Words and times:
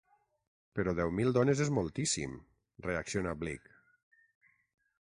Però 0.77 0.93
deu 0.99 1.11
mil 1.17 1.29
dones 1.35 1.61
és 1.65 1.69
moltíssim! 1.79 2.33
—reacciona 2.87 3.37
Bligh—. 3.43 3.69